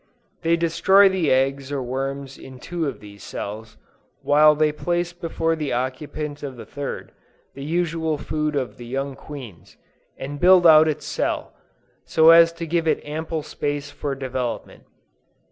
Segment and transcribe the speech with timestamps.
[0.41, 3.77] They destroy the eggs or worms in two of these cells,
[4.23, 7.11] while they place before the occupant of the third,
[7.53, 9.77] the usual food of the young queens,
[10.17, 11.53] and build out its cell,
[12.03, 14.85] so as to give it ample space for development.